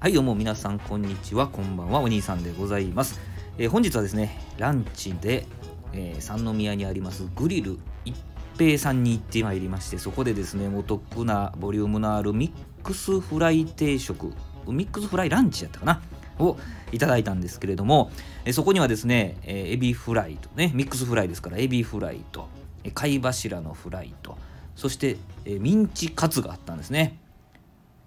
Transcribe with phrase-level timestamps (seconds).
[0.00, 1.46] はいどうも皆さんこんにちは。
[1.46, 2.00] こんばんは。
[2.00, 3.20] お兄さんでございます、
[3.58, 5.44] えー本日はですねランチで、
[5.92, 8.16] えー三宮にありますグリル一
[8.56, 14.32] 平さんに行ってまいりましてそこでですねお得なボリュームのあるミックスフライ定食
[14.66, 16.00] ミックスフライランチやったかな？
[16.38, 16.56] を
[16.92, 18.10] いただいたんですけれども、
[18.46, 22.48] えーそこにはですね、えーエビフライとねミックスフライですからエビフライと
[22.84, 24.38] え貝柱のフライと
[24.76, 27.18] そして、えミンチカツがあったんですね。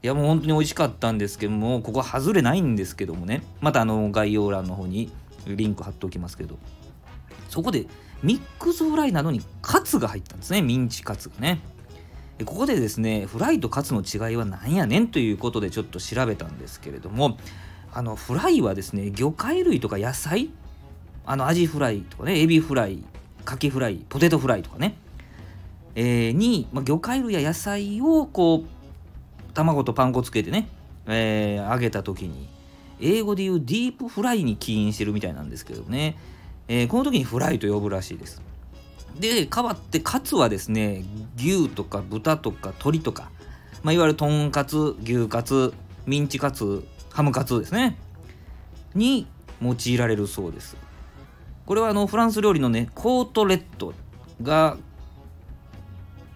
[0.04, 3.42] いやもう本当に美味しかったんですけどもここ外れないんですけどもね。
[3.62, 5.10] またあの概要欄の方に
[5.48, 6.60] リンク貼っておきますけど。
[7.50, 7.86] そこで
[8.22, 10.62] ミックスフライなのにカツが入ったんですね。
[10.62, 11.62] ミンチカツがね。
[12.46, 17.38] ここでですねフライとカツの違いは何やねんということでちょっと調べたんですけれども
[17.94, 20.50] あのフライはですね魚介類とか野菜
[21.26, 23.04] あのアジフライとかねエビフライ
[23.46, 24.96] カキフライポテトフライとかね、
[25.96, 28.83] えーに、まあ、魚介類や野菜をこう
[29.54, 30.68] 卵とパン粉つけてね、
[31.08, 32.50] えー揚げた時に
[33.00, 36.18] 英語で言うディープフライに起因してるみたいなんですけどね、
[36.68, 38.42] えーこの時にフライと呼ぶらしいです。
[39.20, 41.04] で変わってカツはですね
[41.38, 43.30] 牛とか豚とか鶏とか、
[43.84, 45.74] まあ、いわゆるとんかつ牛カツ
[46.08, 47.98] ミンチカツハムカツですね。
[48.96, 49.28] に
[49.62, 50.76] 用いられるそうです。
[51.66, 53.94] これはあのフランス料理のねコートレット
[54.42, 54.78] が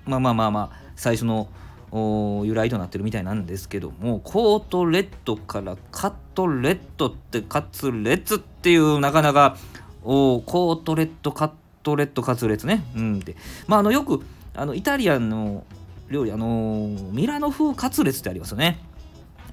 [0.06, 1.50] まあまあまあまあ最初の
[1.92, 9.58] 由来となってるみたいなんですけどもコートレットからカットレットってカツレツっていうなかなか
[10.04, 11.52] おコートレットカッ
[11.84, 12.84] トレットカツレツね。
[12.96, 13.36] うんで。
[13.68, 14.22] まああのよく
[14.54, 15.64] あのイタリアンの
[16.10, 18.80] 料理あのミラノ風カツレツってありますよね。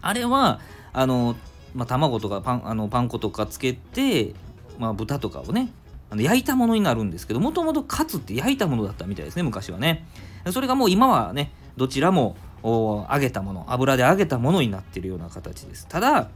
[0.00, 0.60] あれは
[0.92, 1.36] あの、
[1.74, 4.34] まあ、卵とかパンあのパン粉とかつけて、
[4.78, 5.70] まあ、豚とかをね
[6.10, 10.06] あの焼いたものになるんですけどもともとカツって焼いたものだったみたいですね昔はね。
[10.50, 15.86] それがもう今はねどちらも揚げたもの油で揚げたものになっているような形です。
[15.88, 16.28] ただ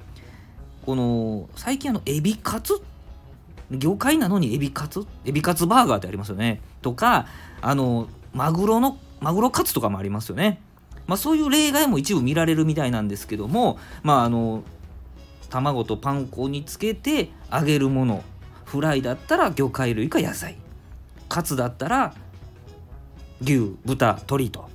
[0.84, 2.81] この最近あのエビカツ？
[3.71, 5.06] 魚介なのにエビカツ？
[5.25, 6.60] エビカツバーガーってありますよね。
[6.82, 7.27] とか
[7.60, 10.60] あのマグロのマグロカツとかもありますよね。
[11.06, 14.62] まあそういう例外も一部見られるみたいなんですけどもまああの
[15.50, 18.22] 卵とパン粉につけて揚げるもの。
[18.65, 20.56] フライだったら魚介類か野菜。
[21.28, 22.15] カツだったら
[23.41, 24.69] 牛豚鶏と。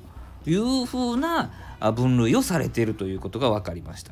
[0.45, 4.11] いう風なあ分類をされているということが分かりました。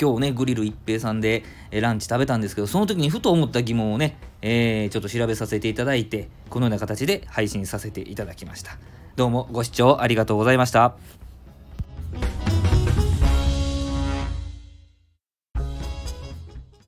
[0.00, 1.42] 今日ねグリル一平さんで
[1.72, 8.78] えランチ食べたんですけどその時にふと思った疑問をね、えーちょっと調べさせていただいてこのような形で配信させていただきました。
[9.16, 11.17] どうもご視聴ありがとうございました。